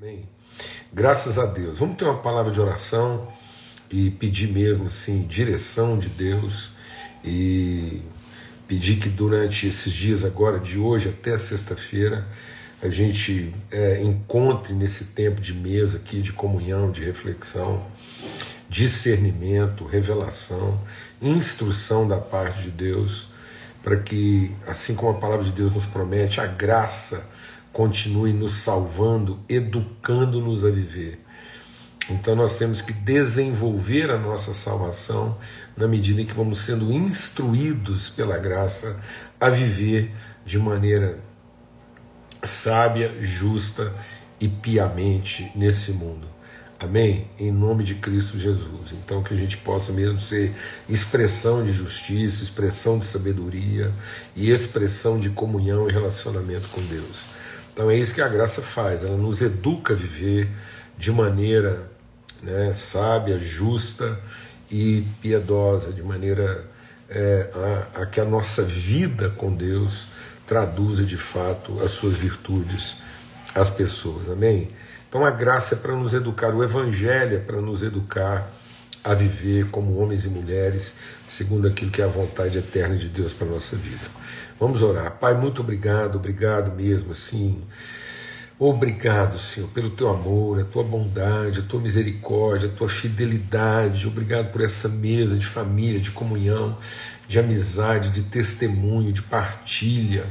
[0.00, 0.28] Amém.
[0.92, 1.78] Graças a Deus.
[1.78, 3.26] Vamos ter uma palavra de oração
[3.90, 6.70] e pedir mesmo assim direção de Deus
[7.24, 8.02] e
[8.68, 12.26] pedir que durante esses dias agora de hoje até sexta-feira
[12.80, 17.84] a gente é, encontre nesse tempo de mesa aqui de comunhão, de reflexão,
[18.68, 20.80] discernimento, revelação,
[21.20, 23.28] instrução da parte de Deus,
[23.82, 27.28] para que assim como a palavra de Deus nos promete, a graça
[27.72, 31.20] continue nos salvando, educando-nos a viver.
[32.10, 35.36] Então nós temos que desenvolver a nossa salvação
[35.76, 38.98] na medida em que vamos sendo instruídos pela graça
[39.38, 40.10] a viver
[40.44, 41.18] de maneira
[42.42, 43.94] sábia, justa
[44.40, 46.26] e piamente nesse mundo.
[46.80, 47.28] Amém?
[47.38, 48.92] Em nome de Cristo Jesus.
[48.92, 50.54] Então, que a gente possa mesmo ser
[50.88, 53.92] expressão de justiça, expressão de sabedoria
[54.36, 57.37] e expressão de comunhão e relacionamento com Deus.
[57.78, 60.50] Então é isso que a graça faz, ela nos educa a viver
[60.98, 61.88] de maneira
[62.42, 64.18] né, sábia, justa
[64.68, 66.64] e piedosa, de maneira
[67.08, 67.48] é,
[67.94, 70.08] a, a que a nossa vida com Deus
[70.44, 72.96] traduza de fato as suas virtudes
[73.54, 74.28] às pessoas.
[74.28, 74.66] Amém?
[75.08, 78.50] Então a graça é para nos educar, o Evangelho é para nos educar
[79.02, 80.94] a viver como homens e mulheres,
[81.28, 84.18] segundo aquilo que é a vontade eterna de Deus para a nossa vida.
[84.58, 85.12] Vamos orar.
[85.12, 87.62] Pai, muito obrigado, obrigado mesmo, assim.
[88.60, 94.08] Obrigado, Senhor, pelo teu amor, a tua bondade, a tua misericórdia, a tua fidelidade.
[94.08, 96.76] Obrigado por essa mesa de família, de comunhão,
[97.28, 100.26] de amizade, de testemunho, de partilha.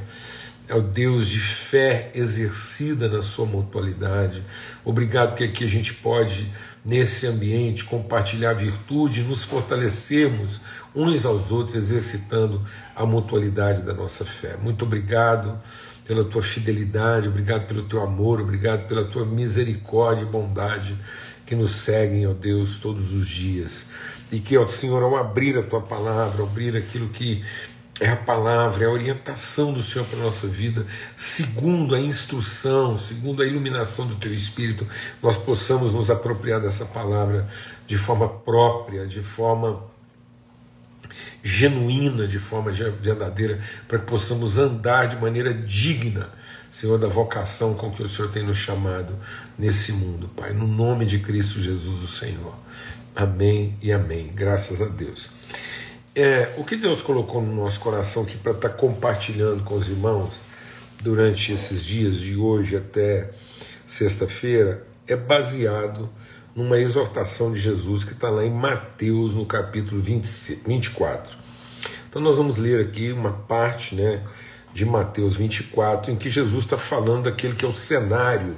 [0.68, 4.44] É o Deus de fé exercida na sua mutualidade.
[4.84, 6.52] Obrigado que aqui a gente pode,
[6.84, 10.60] nesse ambiente, compartilhar virtude, nos fortalecermos
[10.94, 12.62] uns aos outros, exercitando
[12.94, 14.58] a mutualidade da nossa fé.
[14.62, 15.58] Muito obrigado
[16.06, 20.98] pela tua fidelidade, obrigado pelo teu amor, obrigado pela tua misericórdia e bondade
[21.46, 23.88] que nos seguem, ó Deus, todos os dias.
[24.30, 27.42] E que, ó Senhor, ao abrir a tua palavra, abrir aquilo que
[28.00, 30.86] é a palavra, é a orientação do Senhor para a nossa vida,
[31.16, 34.88] segundo a instrução, segundo a iluminação do Teu Espírito,
[35.22, 37.48] nós possamos nos apropriar dessa palavra
[37.88, 39.82] de forma própria, de forma
[41.42, 46.30] genuína, de forma verdadeira, para que possamos andar de maneira digna,
[46.70, 49.18] Senhor, da vocação com que o Senhor tem nos chamado
[49.58, 52.54] nesse mundo, Pai, no nome de Cristo Jesus, o Senhor.
[53.16, 54.32] Amém e amém.
[54.36, 55.30] Graças a Deus.
[56.20, 59.88] É, o que Deus colocou no nosso coração aqui para estar tá compartilhando com os
[59.88, 60.42] irmãos
[61.00, 63.30] durante esses dias, de hoje até
[63.86, 66.10] sexta-feira, é baseado
[66.56, 71.38] numa exortação de Jesus que está lá em Mateus, no capítulo 20, 24.
[72.10, 74.24] Então nós vamos ler aqui uma parte né,
[74.74, 78.56] de Mateus 24, em que Jesus está falando daquele que é o cenário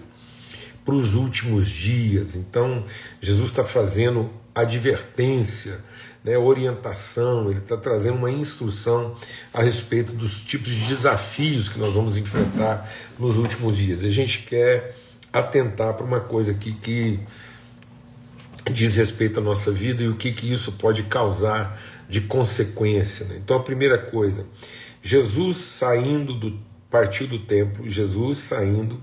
[0.85, 2.37] para os últimos dias.
[2.37, 2.85] Então
[3.19, 5.83] Jesus está fazendo advertência
[6.23, 9.15] né, orientação, ele está trazendo uma instrução
[9.53, 14.03] a respeito dos tipos de desafios que nós vamos enfrentar nos últimos dias.
[14.03, 14.95] A gente quer
[15.31, 17.19] atentar para uma coisa aqui que
[18.71, 23.25] diz respeito à nossa vida e o que, que isso pode causar de consequência.
[23.25, 23.39] Né?
[23.43, 24.45] Então, a primeira coisa,
[25.01, 28.99] Jesus saindo do partiu do templo, Jesus saindo,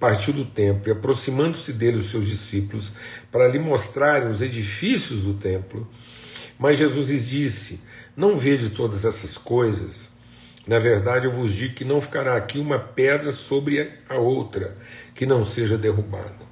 [0.00, 2.92] partiu do templo e aproximando-se dele os seus discípulos
[3.30, 5.86] para lhe mostrarem os edifícios do templo,
[6.58, 7.80] mas Jesus lhes disse:
[8.16, 10.16] Não vede todas essas coisas?
[10.66, 14.76] Na verdade, eu vos digo que não ficará aqui uma pedra sobre a outra
[15.14, 16.46] que não seja derrubada.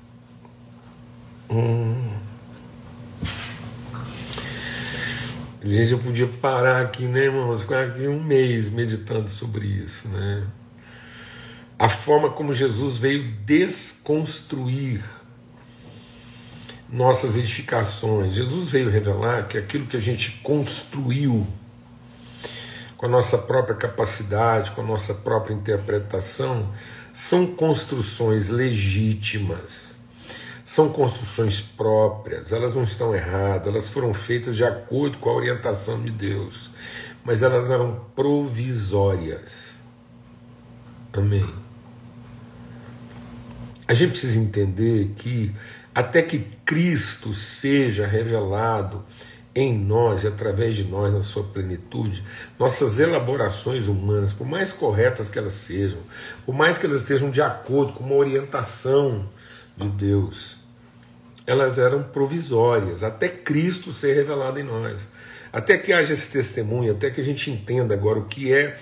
[1.50, 2.10] Hum.
[5.64, 7.62] Gente, eu podia parar aqui, né, irmãos?
[7.62, 10.46] Ficar aqui um mês meditando sobre isso, né?
[11.78, 15.02] A forma como Jesus veio desconstruir
[16.94, 18.34] nossas edificações.
[18.34, 21.44] Jesus veio revelar que aquilo que a gente construiu
[22.96, 26.72] com a nossa própria capacidade, com a nossa própria interpretação,
[27.12, 29.98] são construções legítimas,
[30.64, 36.00] são construções próprias, elas não estão erradas, elas foram feitas de acordo com a orientação
[36.00, 36.70] de Deus,
[37.24, 39.82] mas elas eram provisórias.
[41.12, 41.63] Amém.
[43.86, 45.54] A gente precisa entender que
[45.94, 49.04] até que Cristo seja revelado
[49.54, 52.24] em nós e através de nós na sua plenitude,
[52.58, 55.98] nossas elaborações humanas, por mais corretas que elas sejam,
[56.44, 59.28] por mais que elas estejam de acordo com uma orientação
[59.76, 60.58] de Deus,
[61.46, 65.08] elas eram provisórias, até Cristo ser revelado em nós.
[65.52, 68.76] Até que haja esse testemunho, até que a gente entenda agora o que é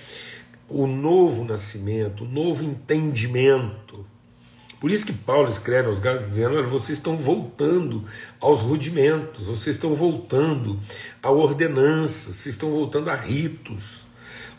[0.67, 4.03] o novo nascimento, o novo entendimento
[4.83, 8.03] Por isso que Paulo escreve aos Gálatas dizendo: olha, vocês estão voltando
[8.37, 10.77] aos rudimentos, vocês estão voltando
[11.21, 14.01] a ordenanças, vocês estão voltando a ritos,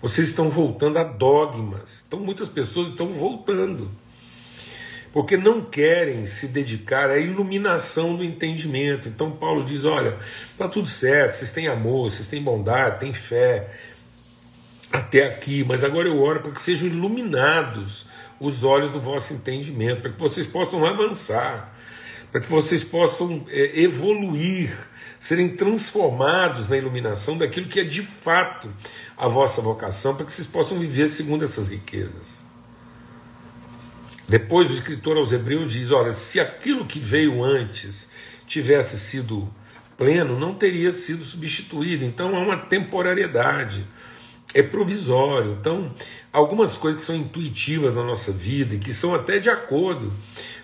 [0.01, 2.07] vocês estão voltando a dogmas.
[2.09, 3.91] Então muitas pessoas estão voltando
[5.13, 9.11] porque não querem se dedicar à iluminação do entendimento.
[9.11, 10.17] Então Paulo diz: olha,
[10.51, 13.69] está tudo certo, vocês têm amor, vocês têm bondade, têm fé
[14.91, 18.07] até aqui, mas agora eu oro para que sejam iluminados
[18.47, 21.75] os olhos do vosso entendimento, para que vocês possam avançar,
[22.31, 24.77] para que vocês possam é, evoluir,
[25.21, 28.69] serem transformados na iluminação daquilo que é de fato
[29.17, 32.45] a vossa vocação, para que vocês possam viver segundo essas riquezas.
[34.29, 38.09] Depois o escritor aos Hebreus diz: olha, se aquilo que veio antes
[38.47, 39.49] tivesse sido
[39.97, 42.05] pleno, não teria sido substituído.
[42.05, 43.87] Então há uma temporariedade,
[44.55, 45.57] é provisório.
[45.61, 45.93] Então,
[46.33, 50.13] algumas coisas que são intuitivas na nossa vida e que são até de acordo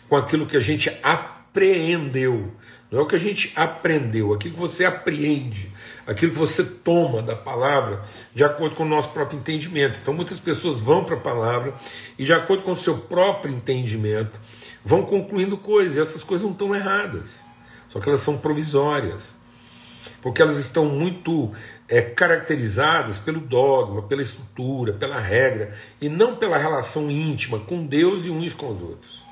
[0.09, 2.53] com aquilo que a gente apreendeu.
[2.91, 5.71] Não é o que a gente aprendeu, aquilo que você apreende,
[6.05, 8.03] aquilo que você toma da palavra
[8.35, 9.99] de acordo com o nosso próprio entendimento.
[10.03, 11.73] Então muitas pessoas vão para a palavra
[12.19, 14.41] e, de acordo com o seu próprio entendimento,
[14.85, 17.45] vão concluindo coisas, e essas coisas não estão erradas,
[17.89, 19.37] só que elas são provisórias,
[20.23, 21.51] porque elas estão muito
[21.89, 28.25] é, caracterizadas pelo dogma, pela estrutura, pela regra, e não pela relação íntima com Deus
[28.25, 29.31] e uns com os outros.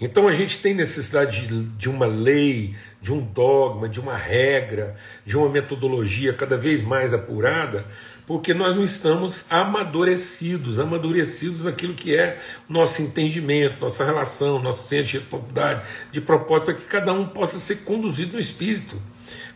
[0.00, 4.96] Então a gente tem necessidade de, de, uma lei, de um dogma, de uma regra,
[5.24, 7.86] de uma metodologia cada vez mais apurada,
[8.26, 12.38] porque nós não estamos amadurecidos, amadurecidos naquilo que é
[12.68, 17.58] nosso entendimento, nossa relação, nosso senso de responsabilidade, de propósito, para que cada um possa
[17.58, 19.00] ser conduzido no Espírito,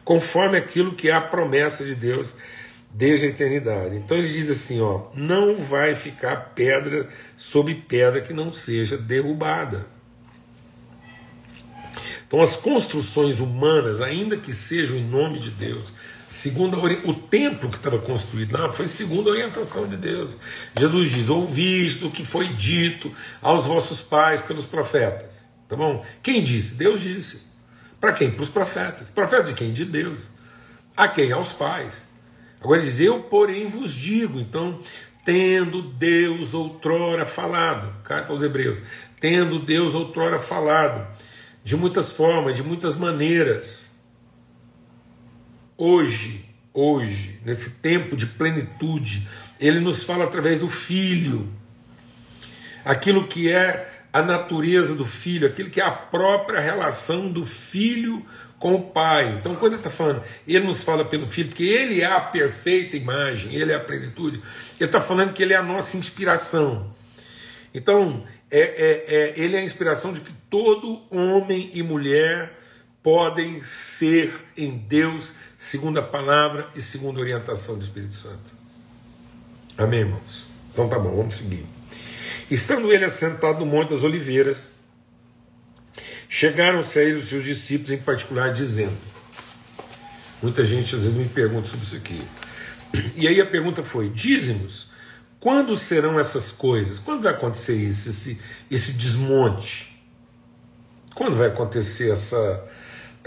[0.05, 2.35] conforme aquilo que é a promessa de Deus
[2.93, 3.97] desde a eternidade.
[3.97, 9.87] Então ele diz assim: ó, não vai ficar pedra sobre pedra que não seja derrubada.
[12.26, 15.91] Então, as construções humanas, ainda que sejam em nome de Deus,
[16.29, 20.37] segundo o templo que estava construído lá foi segundo a orientação de Deus.
[20.79, 25.49] Jesus diz: Ouviste o que foi dito aos vossos pais pelos profetas.
[25.69, 26.05] Tá bom?
[26.23, 26.75] Quem disse?
[26.75, 27.43] Deus disse.
[28.01, 28.31] Para quem?
[28.31, 29.11] Para os profetas.
[29.11, 29.73] Profetas de quem?
[29.73, 30.31] De Deus.
[30.97, 31.33] A quem?
[31.33, 32.09] Aos pais.
[32.61, 34.39] Agora diz: Eu, porém, vos digo.
[34.39, 34.81] Então,
[35.25, 38.79] tendo Deus outrora falado, carta aos Hebreus,
[39.21, 41.07] tendo Deus outrora falado
[41.63, 43.88] de muitas formas, de muitas maneiras.
[45.81, 46.45] Hoje,
[46.75, 49.29] hoje, nesse tempo de plenitude,
[49.61, 51.49] ele nos fala através do Filho,
[52.85, 58.27] aquilo que é a natureza do Filho, aquilo que é a própria relação do Filho
[58.59, 59.37] com o Pai.
[59.39, 62.97] Então, quando ele está falando, ele nos fala pelo Filho, porque ele é a perfeita
[62.97, 64.43] imagem, ele é a plenitude,
[64.81, 66.93] ele está falando que ele é a nossa inspiração.
[67.73, 72.59] Então, é, é, é, ele é a inspiração de que todo homem e mulher
[73.03, 78.59] podem ser em Deus, segundo a palavra e segundo a orientação do Espírito Santo.
[79.77, 80.47] Amém, irmãos?
[80.73, 81.65] Então tá bom, vamos seguir.
[82.50, 84.71] Estando ele assentado no Monte das Oliveiras,
[86.29, 88.97] chegaram-se a ele os seus discípulos, em particular, dizendo:
[90.43, 92.21] Muita gente às vezes me pergunta sobre isso aqui.
[93.15, 94.89] E aí a pergunta foi: dízimos
[95.41, 96.99] quando serão essas coisas?
[96.99, 98.41] Quando vai acontecer isso, esse,
[98.71, 99.96] esse desmonte?
[101.15, 102.65] Quando vai acontecer essa,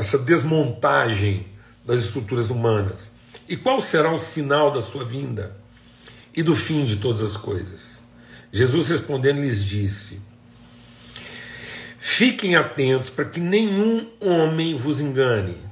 [0.01, 1.47] essa desmontagem
[1.85, 3.11] das estruturas humanas?
[3.47, 5.55] E qual será o sinal da sua vinda
[6.35, 8.01] e do fim de todas as coisas?
[8.51, 10.21] Jesus respondendo lhes disse:
[11.97, 15.71] Fiquem atentos para que nenhum homem vos engane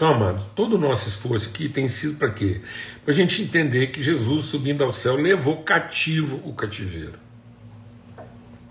[0.00, 2.62] então, amados, todo o nosso esforço aqui tem sido para quê?
[3.04, 7.18] Para a gente entender que Jesus, subindo ao céu, levou cativo o cativeiro.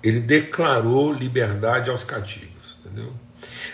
[0.01, 3.13] Ele declarou liberdade aos cativos, entendeu?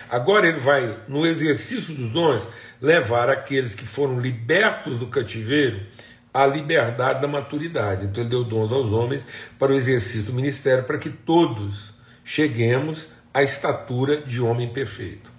[0.10, 2.48] Agora ele vai, no exercício dos dons,
[2.81, 5.81] levar aqueles que foram libertos do cativeiro
[6.34, 8.05] à liberdade da maturidade.
[8.05, 9.25] Então ele deu dons aos homens
[9.57, 11.93] para o exercício do ministério, para que todos
[12.24, 15.31] cheguemos à estatura de homem perfeito.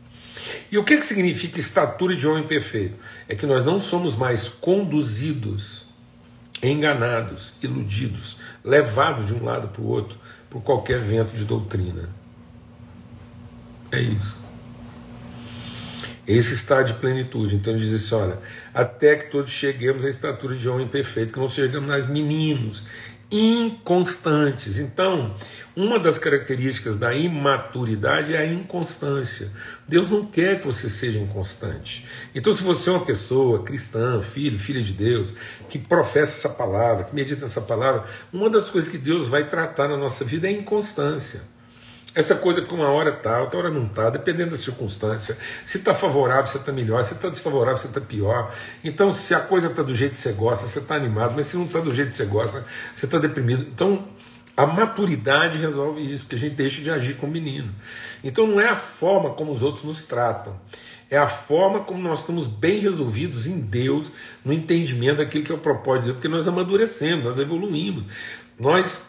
[0.70, 2.96] E o que, que significa estatura de homem perfeito?
[3.28, 5.86] É que nós não somos mais conduzidos,
[6.62, 10.18] enganados, iludidos, levados de um lado para o outro
[10.48, 12.08] por qualquer vento de doutrina.
[13.92, 14.36] É isso.
[16.26, 17.54] Esse está de plenitude.
[17.54, 18.38] Então ele diz assim: olha,
[18.74, 22.84] até que todos cheguemos à estatura de homem perfeito, que não sejamos mais meninos,
[23.30, 24.78] inconstantes.
[24.80, 25.34] Então,
[25.74, 29.50] uma das características da imaturidade é a inconstância.
[29.86, 32.06] Deus não quer que você seja inconstante.
[32.34, 35.32] Então, se você é uma pessoa cristã, filho, filha de Deus,
[35.68, 39.88] que professa essa palavra, que medita essa palavra, uma das coisas que Deus vai tratar
[39.88, 41.55] na nossa vida é a inconstância.
[42.16, 45.36] Essa coisa que uma hora está, outra hora não está, dependendo da circunstância.
[45.66, 47.04] Se está favorável, você está melhor.
[47.04, 48.50] Se está desfavorável, você está pior.
[48.82, 51.34] Então, se a coisa está do jeito que você gosta, você está animado.
[51.36, 53.66] Mas se não está do jeito que você gosta, você está deprimido.
[53.70, 54.02] Então,
[54.56, 57.70] a maturidade resolve isso, porque a gente deixa de agir como menino.
[58.24, 60.58] Então, não é a forma como os outros nos tratam.
[61.10, 64.10] É a forma como nós estamos bem resolvidos em Deus,
[64.42, 68.10] no entendimento daquilo que é o propósito de Deus, porque nós amadurecemos, nós evoluímos.
[68.58, 69.02] Nós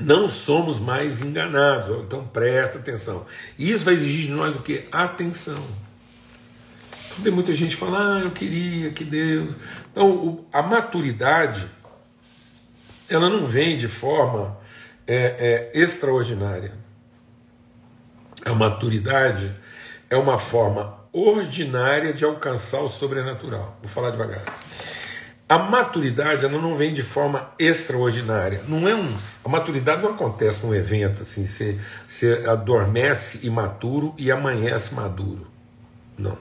[0.00, 2.04] não somos mais enganados.
[2.04, 3.26] Então presta atenção.
[3.58, 4.86] E isso vai exigir de nós o que?
[4.90, 5.62] Atenção.
[7.12, 9.54] Então, tem muita gente falando, ah, eu queria que Deus.
[9.90, 11.68] Então, a maturidade,
[13.08, 14.56] ela não vem de forma
[15.06, 16.72] é, é, extraordinária.
[18.44, 19.54] A maturidade
[20.08, 23.76] é uma forma ordinária de alcançar o sobrenatural.
[23.82, 24.42] Vou falar devagar.
[25.52, 28.62] A maturidade ela não vem de forma extraordinária.
[28.66, 31.78] Não é um, a maturidade não acontece num evento assim, você,
[32.08, 35.46] você adormece imaturo e amanhece maduro.
[36.16, 36.38] Não.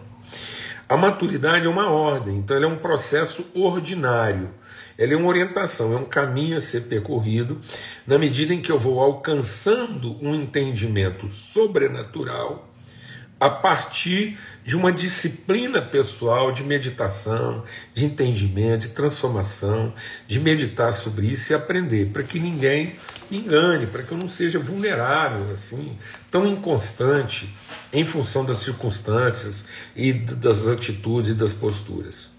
[0.87, 4.49] A maturidade é uma ordem, então ela é um processo ordinário.
[4.97, 7.59] Ela é uma orientação, é um caminho a ser percorrido
[8.07, 12.70] na medida em que eu vou alcançando um entendimento sobrenatural
[13.41, 19.91] a partir de uma disciplina pessoal de meditação, de entendimento, de transformação,
[20.27, 22.93] de meditar sobre isso e aprender, para que ninguém
[23.31, 25.97] me engane, para que eu não seja vulnerável, assim,
[26.29, 27.51] tão inconstante
[27.91, 32.29] em função das circunstâncias e das atitudes e das posturas.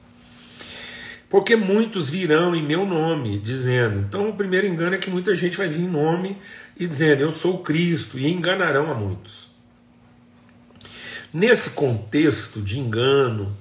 [1.29, 3.99] Porque muitos virão em meu nome, dizendo.
[3.99, 6.39] Então, o primeiro engano é que muita gente vai vir em nome
[6.77, 9.52] e dizendo: Eu sou Cristo, e enganarão a muitos.
[11.33, 13.57] Nesse contexto de engano,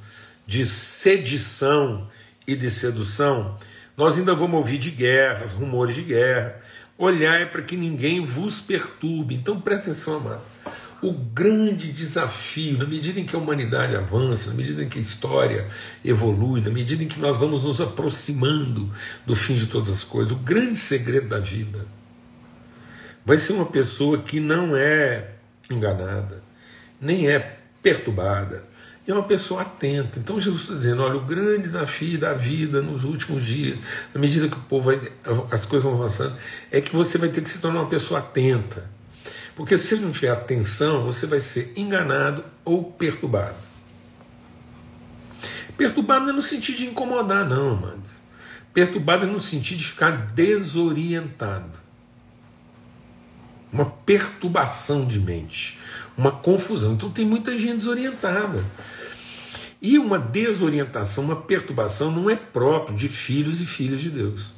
[0.45, 2.09] de sedição
[2.45, 3.57] e de sedução,
[3.95, 6.59] nós ainda vamos ouvir de guerras, rumores de guerra.
[6.97, 9.35] Olhar para que ninguém vos perturbe.
[9.35, 10.41] Então presta atenção, amado.
[11.01, 15.01] O grande desafio, na medida em que a humanidade avança, na medida em que a
[15.01, 15.67] história
[16.05, 18.91] evolui, na medida em que nós vamos nos aproximando
[19.25, 21.87] do fim de todas as coisas, o grande segredo da vida
[23.25, 25.31] vai ser uma pessoa que não é
[25.71, 26.43] enganada,
[26.99, 28.69] nem é perturbada.
[29.07, 30.19] E é uma pessoa atenta.
[30.19, 33.79] Então Jesus está dizendo: olha, o grande desafio da vida nos últimos dias,
[34.13, 35.11] na medida que o povo vai,
[35.49, 36.35] as coisas vão avançando,
[36.71, 38.89] é que você vai ter que se tornar uma pessoa atenta.
[39.55, 43.55] Porque se você não tiver atenção, você vai ser enganado ou perturbado.
[45.77, 48.21] Perturbado não é no sentido de incomodar, não, amados.
[48.73, 51.79] Perturbado é no sentido de ficar desorientado.
[53.73, 55.79] Uma perturbação de mente
[56.21, 56.93] uma confusão.
[56.93, 58.63] Então tem muita gente desorientada.
[59.81, 64.53] E uma desorientação, uma perturbação não é próprio de filhos e filhas de Deus.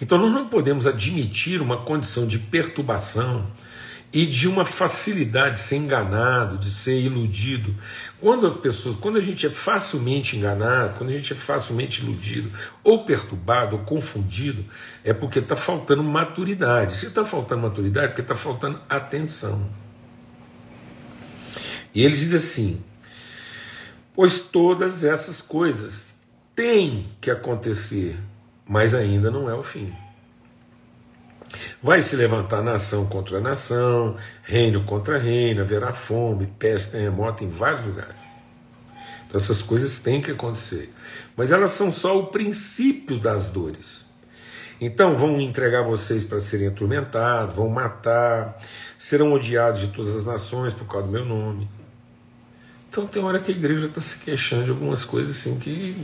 [0.00, 3.46] Então nós não podemos admitir uma condição de perturbação
[4.12, 7.74] e de uma facilidade de ser enganado, de ser iludido.
[8.20, 12.50] Quando as pessoas, quando a gente é facilmente enganado, quando a gente é facilmente iludido,
[12.82, 14.64] ou perturbado, ou confundido,
[15.04, 16.96] é porque está faltando maturidade.
[16.96, 19.70] Se está faltando maturidade, é porque está faltando atenção.
[21.94, 22.82] E ele diz assim:
[24.14, 26.16] pois todas essas coisas
[26.54, 28.18] têm que acontecer,
[28.66, 29.92] mas ainda não é o fim.
[31.82, 37.86] Vai se levantar nação contra nação, reino contra reino, haverá fome, peste, terremoto em vários
[37.86, 38.16] lugares.
[39.26, 40.92] Então essas coisas têm que acontecer.
[41.36, 44.04] Mas elas são só o princípio das dores.
[44.80, 48.60] Então vão entregar vocês para serem atormentados, vão matar,
[48.98, 51.68] serão odiados de todas as nações por causa do meu nome.
[52.88, 55.94] Então tem hora que a igreja está se queixando de algumas coisas assim que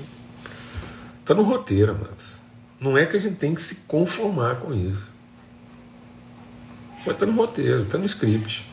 [1.20, 2.40] está no roteiro, mas
[2.78, 5.15] não é que a gente tem que se conformar com isso.
[7.12, 8.64] Estar no roteiro, está no script.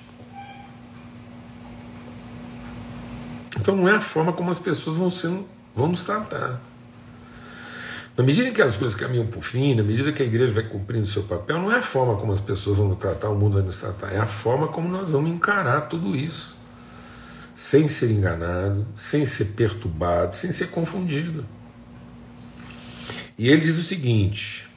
[3.60, 6.60] Então não é a forma como as pessoas vão, sendo, vão nos tratar.
[8.18, 11.06] Na medida que as coisas caminham por fim, na medida que a igreja vai cumprindo
[11.06, 13.54] o seu papel, não é a forma como as pessoas vão nos tratar, o mundo
[13.54, 16.56] vai nos tratar, é a forma como nós vamos encarar tudo isso.
[17.56, 21.46] Sem ser enganado, sem ser perturbado, sem ser confundido.
[23.38, 24.68] E ele diz o seguinte: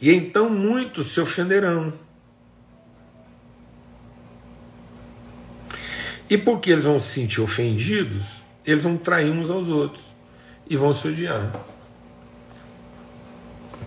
[0.00, 1.92] E então muitos se ofenderão
[6.28, 10.04] E porque eles vão se sentir ofendidos, eles vão trair uns aos outros
[10.68, 11.50] e vão se odiar.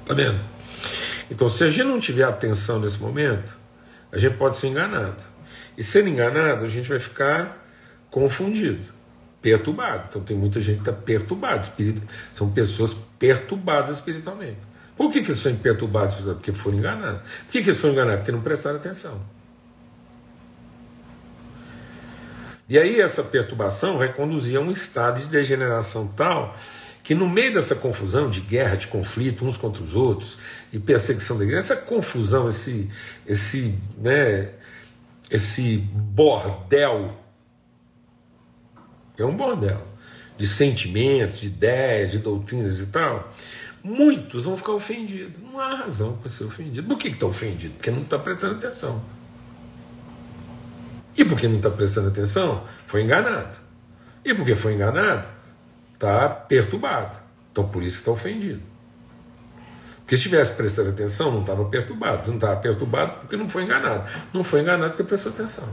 [0.05, 0.39] Tá vendo?
[1.29, 3.57] Então, se a gente não tiver atenção nesse momento,
[4.11, 5.21] a gente pode ser enganado.
[5.77, 7.65] E sendo enganado, a gente vai ficar
[8.09, 8.87] confundido,
[9.41, 10.05] perturbado.
[10.09, 11.61] Então, tem muita gente que está perturbada.
[11.61, 12.01] Espírito,
[12.31, 14.57] são pessoas perturbadas espiritualmente.
[14.95, 16.15] Por que, que eles são perturbados?
[16.15, 17.21] Porque foram enganados.
[17.21, 18.19] Por que, que eles foram enganados?
[18.19, 19.21] Porque não prestaram atenção.
[22.69, 26.55] E aí essa perturbação vai conduzir a um estado de degeneração tal
[27.07, 30.37] que no meio dessa confusão de guerra, de conflito uns contra os outros
[30.73, 32.89] e perseguição da igreja, essa confusão, esse,
[33.25, 34.51] esse, né,
[35.31, 37.17] esse bordel,
[39.17, 39.87] é um bordel
[40.37, 43.33] de sentimentos, de ideias, de doutrinas e tal,
[43.81, 45.41] muitos vão ficar ofendidos.
[45.41, 46.85] Não há razão para ser ofendido.
[46.85, 47.73] Por que está ofendido?
[47.75, 49.01] Porque não está prestando atenção.
[51.17, 53.57] E porque não está prestando atenção, foi enganado.
[54.23, 55.27] E porque foi enganado,
[55.93, 57.17] está perturbado.
[57.51, 58.61] Então por isso está ofendido.
[59.97, 62.29] Porque se estivesse prestando atenção, não estava perturbado.
[62.29, 64.09] Não estava perturbado porque não foi enganado.
[64.31, 65.67] Não foi enganado porque prestou atenção.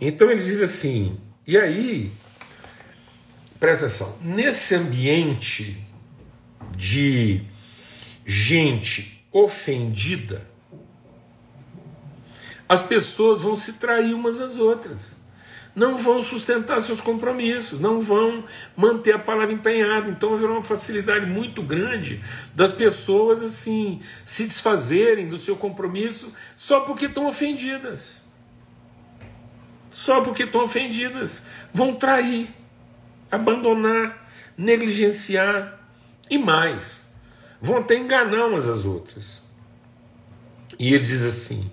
[0.00, 2.10] Então ele diz assim, e aí,
[3.60, 5.86] presta atenção, nesse ambiente
[6.76, 7.42] de
[8.24, 10.49] gente ofendida,
[12.70, 15.18] as pessoas vão se trair umas às outras.
[15.74, 18.44] Não vão sustentar seus compromissos, não vão
[18.76, 20.08] manter a palavra empenhada.
[20.08, 22.22] Então haverá uma facilidade muito grande
[22.54, 28.24] das pessoas assim se desfazerem do seu compromisso só porque estão ofendidas.
[29.90, 31.46] Só porque estão ofendidas.
[31.74, 32.54] Vão trair,
[33.32, 35.76] abandonar, negligenciar
[36.30, 37.04] e mais.
[37.60, 39.42] Vão até enganar umas às outras.
[40.78, 41.68] E ele diz assim: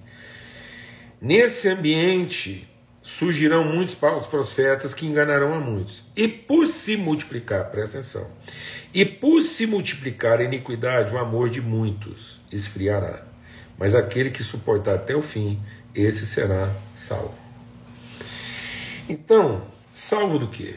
[1.20, 2.70] Nesse ambiente
[3.02, 6.04] surgirão muitos falsos profetas que enganarão a muitos.
[6.16, 8.30] E por se multiplicar, presta atenção,
[8.94, 13.26] e por se multiplicar a iniquidade, o amor de muitos esfriará.
[13.80, 15.60] Mas aquele que suportar até o fim,
[15.96, 17.38] esse será salvo.
[19.10, 20.76] Então, salvo do quê?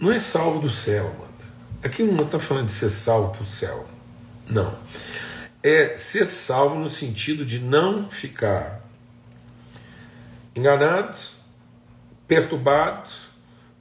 [0.00, 1.28] Não é salvo do céu, mano.
[1.84, 3.86] Aqui não está falando de ser salvo para o céu.
[4.48, 4.76] Não
[5.68, 8.82] é ser salvo no sentido de não ficar
[10.54, 11.16] enganado,
[12.26, 13.10] perturbado,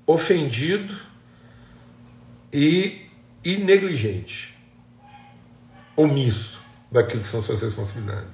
[0.05, 0.95] ofendido
[2.53, 3.07] e,
[3.43, 4.55] e negligente,
[5.95, 8.29] omisso daquilo que são suas responsabilidades.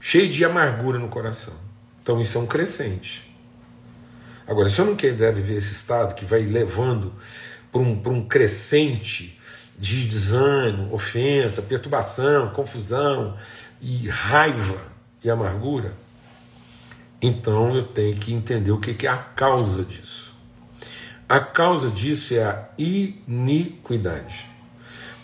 [0.00, 1.54] Cheio de amargura no coração.
[2.02, 3.30] Então isso é um crescente.
[4.46, 7.12] Agora, se eu não quiser viver esse estado que vai levando
[7.70, 9.39] para um, um crescente
[9.80, 13.34] de desânimo, ofensa, perturbação, confusão
[13.80, 14.76] e raiva
[15.24, 15.94] e amargura,
[17.22, 20.34] então eu tenho que entender o que é a causa disso.
[21.26, 24.46] A causa disso é a iniquidade.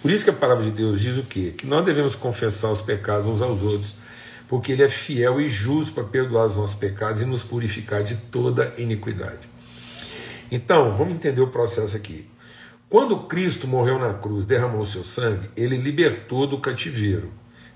[0.00, 1.52] Por isso que a palavra de Deus diz o quê?
[1.56, 3.94] Que nós devemos confessar os pecados uns aos outros,
[4.48, 8.16] porque Ele é fiel e justo para perdoar os nossos pecados e nos purificar de
[8.16, 9.48] toda iniquidade.
[10.50, 12.26] Então, vamos entender o processo aqui.
[12.88, 17.32] Quando Cristo morreu na cruz, derramou o seu sangue, ele libertou do cativeiro.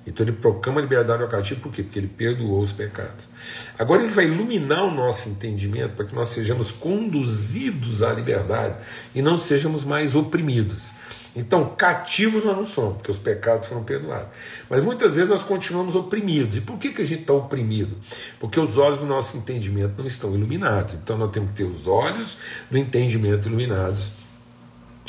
[0.06, 1.82] Então ele proclama liberdade ao cativo, por quê?
[1.82, 3.28] Porque ele perdoou os pecados.
[3.76, 8.76] Agora ele vai iluminar o nosso entendimento para que nós sejamos conduzidos à liberdade
[9.14, 10.92] e não sejamos mais oprimidos.
[11.34, 14.28] Então, cativos nós não somos, porque os pecados foram perdoados.
[14.68, 16.56] Mas muitas vezes nós continuamos oprimidos.
[16.56, 17.96] E por que, que a gente está oprimido?
[18.38, 20.94] Porque os olhos do nosso entendimento não estão iluminados.
[20.94, 22.38] Então nós temos que ter os olhos
[22.70, 24.10] do entendimento iluminados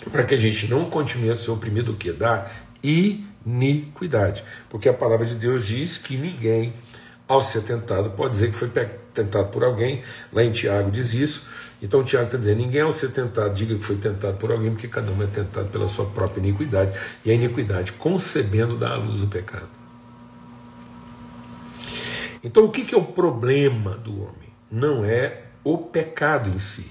[0.10, 2.12] para que a gente não continue a ser oprimido o que?
[2.12, 2.48] Da
[2.84, 4.44] iniquidade.
[4.70, 6.74] Porque a palavra de Deus diz que ninguém,
[7.28, 8.70] ao ser tentado, pode dizer que foi
[9.14, 10.02] tentado por alguém.
[10.34, 11.46] Lá em Tiago diz isso.
[11.82, 14.88] Então Tiago está dizendo: ninguém ao ser tentado diga que foi tentado por alguém, porque
[14.88, 16.92] cada um é tentado pela sua própria iniquidade.
[17.24, 19.70] E a iniquidade, concebendo, dá à luz o pecado.
[22.44, 24.52] Então o que é o problema do homem?
[24.72, 26.90] Não é o pecado em si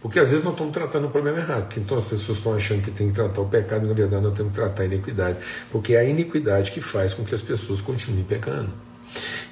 [0.00, 2.90] porque às vezes nós estamos tratando o problema errado, então as pessoas estão achando que
[2.90, 5.38] tem que tratar o pecado e na verdade nós temos que tratar a iniquidade,
[5.70, 8.72] porque é a iniquidade que faz com que as pessoas continuem pecando.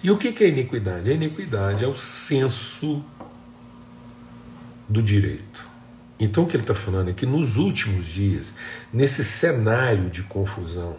[0.03, 1.11] E o que é iniquidade?
[1.11, 3.03] A iniquidade é o senso
[4.89, 5.75] do direito.
[6.19, 8.55] Então o que ele está falando é que nos últimos dias,
[8.93, 10.97] nesse cenário de confusão,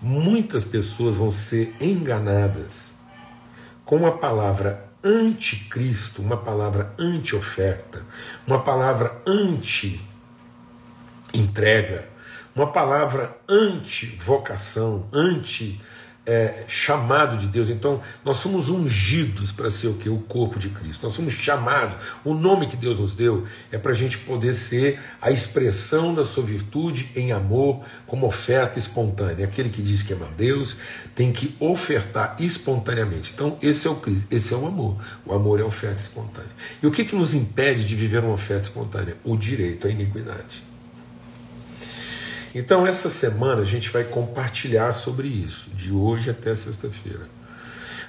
[0.00, 2.90] muitas pessoas vão ser enganadas
[3.84, 8.04] com a palavra anticristo, uma palavra anti-oferta,
[8.44, 10.08] uma palavra anti-entrega,
[12.54, 15.80] uma palavra anti-vocação, anti
[16.26, 17.70] é, chamado de Deus.
[17.70, 20.08] Então, nós somos ungidos para ser o que?
[20.08, 21.04] O corpo de Cristo.
[21.04, 21.96] Nós somos chamados.
[22.24, 26.24] O nome que Deus nos deu é para a gente poder ser a expressão da
[26.24, 29.46] sua virtude em amor, como oferta espontânea.
[29.46, 30.76] Aquele que diz que ama Deus
[31.14, 33.32] tem que ofertar espontaneamente.
[33.32, 34.96] Então, esse é o Cristo, esse é o amor.
[35.24, 36.50] O amor é oferta espontânea.
[36.82, 39.16] E o que, que nos impede de viver uma oferta espontânea?
[39.22, 40.66] O direito à iniquidade.
[42.58, 47.28] Então, essa semana a gente vai compartilhar sobre isso, de hoje até sexta-feira.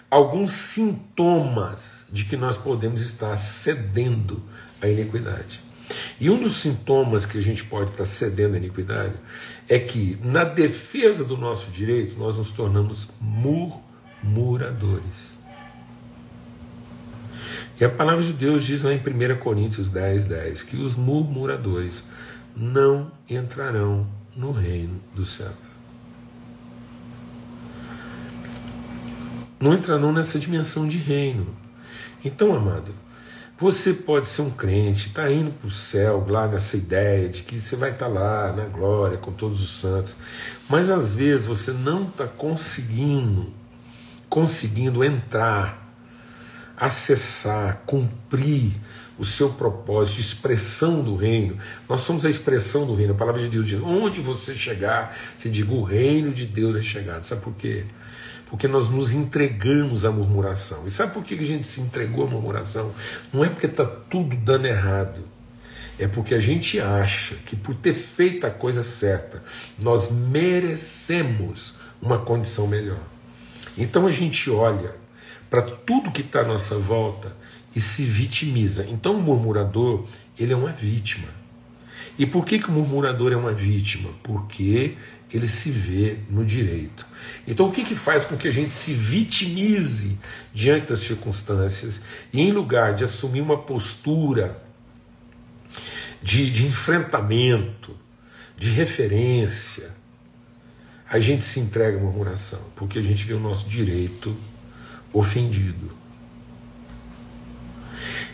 [0.10, 4.42] Alguns sintomas de que nós podemos estar cedendo
[4.82, 5.62] à iniquidade.
[6.18, 9.16] E um dos sintomas que a gente pode estar cedendo à iniquidade
[9.68, 15.38] é que, na defesa do nosso direito, nós nos tornamos murmuradores.
[17.78, 22.06] E a palavra de Deus diz lá em 1 Coríntios 10, 10 que os murmuradores
[22.56, 25.56] não entrarão no reino dos céus.
[29.60, 31.48] Não entrarão nessa dimensão de reino.
[32.24, 32.94] Então, amado,
[33.60, 37.60] você pode ser um crente, está indo para o céu, lá nessa ideia de que
[37.60, 40.16] você vai estar tá lá na glória com todos os santos,
[40.70, 43.52] mas às vezes você não está conseguindo,
[44.30, 45.92] conseguindo entrar,
[46.78, 48.74] acessar, cumprir
[49.18, 51.58] o seu propósito expressão do reino.
[51.90, 53.14] Nós somos a expressão do reino.
[53.14, 56.82] A palavra de Deus diz: onde você chegar, você diga o reino de Deus é
[56.82, 57.24] chegado.
[57.24, 57.86] Sabe por quê?
[58.50, 60.88] Porque nós nos entregamos à murmuração.
[60.88, 62.92] E sabe por que a gente se entregou à murmuração?
[63.34, 65.24] Não é porque está tudo dando errado.
[66.00, 69.42] É porque a gente acha que por ter feito a coisa certa,
[69.80, 73.00] nós merecemos uma condição melhor.
[73.76, 74.94] Então a gente olha
[75.50, 77.36] para tudo que está à nossa volta
[77.78, 78.88] e se vitimiza.
[78.90, 80.04] Então o murmurador,
[80.36, 81.28] ele é uma vítima.
[82.18, 84.10] E por que, que o murmurador é uma vítima?
[84.24, 84.98] Porque
[85.32, 87.06] ele se vê no direito.
[87.48, 90.18] Então o que, que faz com que a gente se vitimize
[90.52, 92.02] diante das circunstâncias
[92.34, 94.60] e em lugar de assumir uma postura
[96.24, 97.96] de, de enfrentamento,
[98.58, 99.92] de referência,
[101.08, 104.36] a gente se entrega à murmuração, porque a gente vê o nosso direito
[105.14, 105.97] ofendido.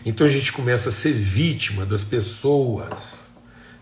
[0.06, 3.30] Então a gente começa a ser vítima das pessoas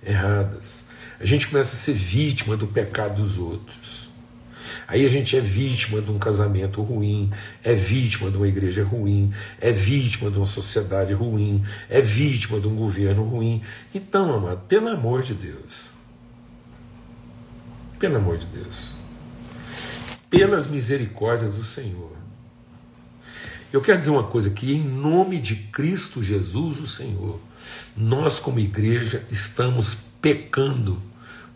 [0.06, 0.84] erradas.
[1.20, 4.10] A gente começa a ser vítima do pecado dos outros.
[4.88, 7.32] Aí a gente é vítima de um casamento ruim,
[7.64, 12.68] é vítima de uma igreja ruim, é vítima de uma sociedade ruim, é vítima de
[12.68, 13.62] um governo ruim.
[13.94, 15.92] Então, amado, pelo amor de Deus,
[17.98, 18.96] pelo amor de Deus,
[20.30, 22.21] pelas misericórdias do Senhor,
[23.72, 27.40] eu quero dizer uma coisa: que em nome de Cristo Jesus, o Senhor,
[27.96, 31.02] nós, como igreja, estamos pecando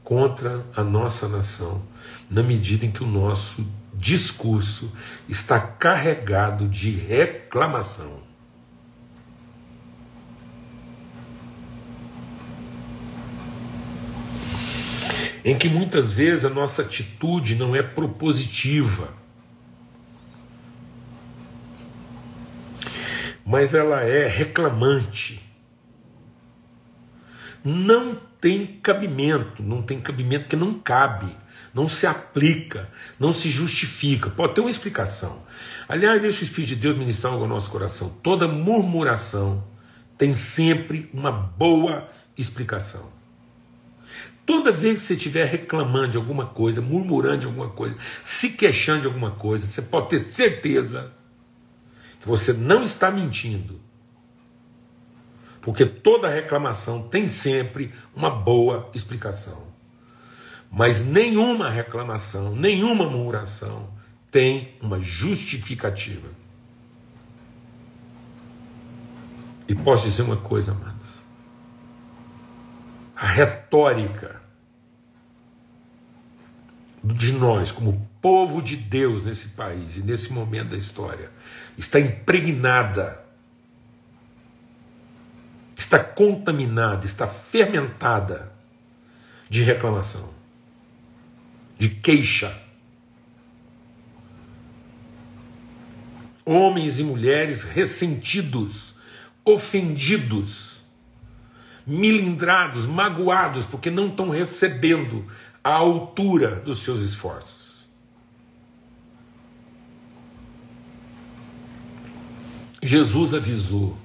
[0.03, 1.81] contra a nossa nação,
[2.29, 4.91] na medida em que o nosso discurso
[5.27, 8.23] está carregado de reclamação.
[15.43, 19.24] Em que muitas vezes a nossa atitude não é propositiva
[23.45, 25.39] mas ela é reclamante.
[27.63, 31.35] Não tem cabimento, não tem cabimento que não cabe,
[31.73, 34.29] não se aplica, não se justifica.
[34.29, 35.41] Pode ter uma explicação.
[35.87, 38.09] Aliás, deixa o Espírito de Deus ministrar algo ao nosso coração.
[38.23, 39.63] Toda murmuração
[40.17, 43.13] tem sempre uma boa explicação.
[44.45, 49.01] Toda vez que você estiver reclamando de alguma coisa, murmurando de alguma coisa, se queixando
[49.01, 51.11] de alguma coisa, você pode ter certeza
[52.25, 53.79] que você não está mentindo.
[55.61, 59.67] Porque toda reclamação tem sempre uma boa explicação.
[60.71, 63.89] Mas nenhuma reclamação, nenhuma murmuração
[64.31, 66.29] tem uma justificativa.
[69.67, 71.07] E posso dizer uma coisa, amados.
[73.15, 74.41] A retórica
[77.13, 81.31] de nós, como povo de Deus nesse país e nesse momento da história,
[81.77, 83.23] está impregnada,
[85.77, 88.51] está contaminada, está fermentada
[89.47, 90.33] de reclamação,
[91.77, 92.61] de queixa.
[96.43, 98.95] Homens e mulheres ressentidos,
[99.43, 100.75] ofendidos,
[101.85, 105.25] milindrados, magoados, porque não estão recebendo
[105.65, 107.87] à altura dos seus esforços.
[112.83, 113.97] Jesus avisou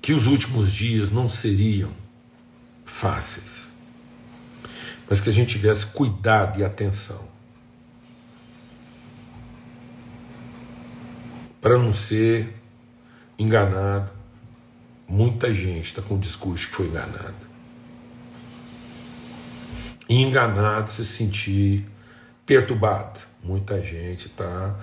[0.00, 1.92] que os últimos dias não seriam
[2.84, 3.70] fáceis,
[5.08, 7.28] mas que a gente tivesse cuidado e atenção
[11.60, 12.52] para não ser
[13.38, 14.10] enganado.
[15.06, 17.51] Muita gente está com o discurso que foi enganado.
[20.14, 21.86] Enganado se sentir
[22.44, 23.20] perturbado.
[23.42, 24.78] Muita gente está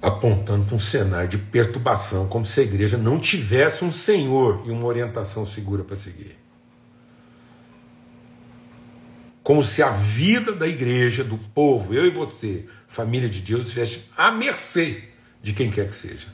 [0.00, 4.70] apontando para um cenário de perturbação, como se a igreja não tivesse um senhor e
[4.70, 6.38] uma orientação segura para seguir.
[9.42, 14.04] Como se a vida da igreja, do povo, eu e você, família de Deus, estivesse
[14.16, 15.08] à mercê
[15.42, 16.28] de quem quer que seja.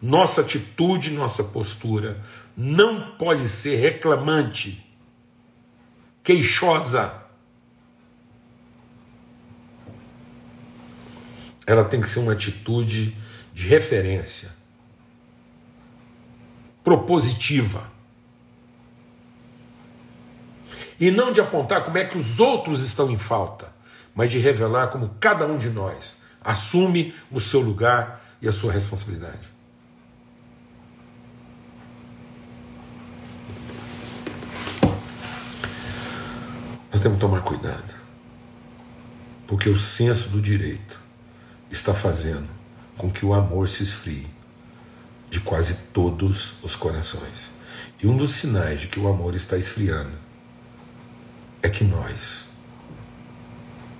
[0.00, 2.22] Nossa atitude, nossa postura
[2.56, 4.87] não pode ser reclamante,
[6.28, 7.10] queixosa.
[11.66, 13.16] Ela tem que ser uma atitude
[13.54, 14.50] de referência,
[16.84, 17.90] propositiva.
[21.00, 23.72] E não de apontar como é que os outros estão em falta,
[24.14, 28.70] mas de revelar como cada um de nós assume o seu lugar e a sua
[28.70, 29.57] responsabilidade.
[36.98, 37.94] Nós temos que tomar cuidado,
[39.46, 41.00] porque o senso do direito
[41.70, 42.48] está fazendo
[42.96, 44.26] com que o amor se esfrie
[45.30, 47.52] de quase todos os corações.
[48.02, 50.18] E um dos sinais de que o amor está esfriando
[51.62, 52.46] é que nós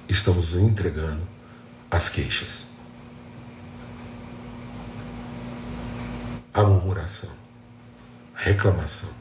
[0.09, 1.23] estamos entregando
[1.89, 2.67] as queixas,
[6.53, 7.31] a murmuração,
[8.35, 9.18] a reclamação.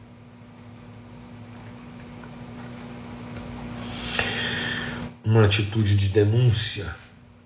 [5.30, 6.96] Uma atitude de denúncia,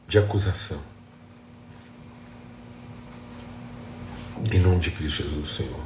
[0.07, 0.79] de acusação.
[4.53, 5.83] Em nome de Cristo Jesus, Senhor.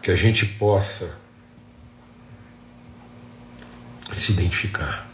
[0.00, 1.18] Que a gente possa
[4.12, 5.10] se identificar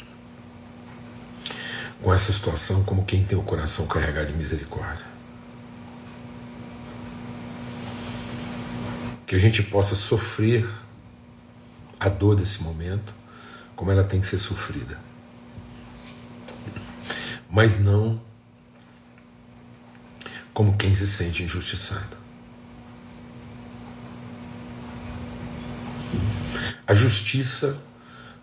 [2.03, 5.07] com essa situação como quem tem o coração carregado de misericórdia.
[9.27, 10.69] Que a gente possa sofrer
[11.99, 13.25] a dor desse momento
[13.77, 14.99] como ela tem que ser sofrida.
[17.49, 18.21] Mas não
[20.53, 22.17] como quem se sente injustiçado.
[26.87, 27.79] A justiça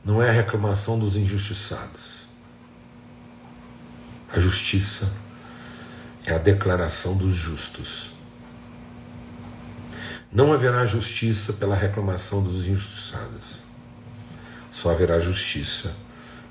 [0.05, 2.27] não é a reclamação dos injustiçados.
[4.31, 5.11] A justiça
[6.25, 8.11] é a declaração dos justos.
[10.31, 13.63] Não haverá justiça pela reclamação dos injustiçados.
[14.73, 15.95] Só haverá justiça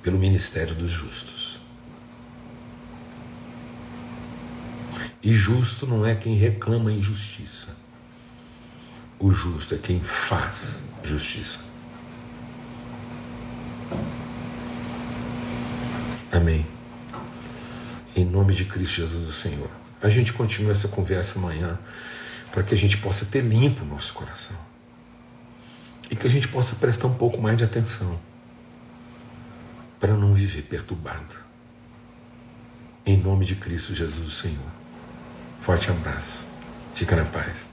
[0.01, 1.59] pelo ministério dos justos.
[5.21, 7.77] E justo não é quem reclama injustiça.
[9.19, 11.59] O justo é quem faz justiça.
[16.31, 16.65] Amém.
[18.15, 19.71] Em nome de Cristo Jesus, o Senhor.
[20.01, 21.77] A gente continua essa conversa amanhã
[22.53, 24.72] para que a gente possa ter limpo o nosso coração
[26.13, 28.21] e que a gente possa prestar um pouco mais de atenção
[29.99, 31.37] para não viver perturbado.
[33.07, 34.71] Em nome de Cristo Jesus, o Senhor.
[35.63, 36.45] Forte abraço.
[36.95, 37.72] Fica na paz.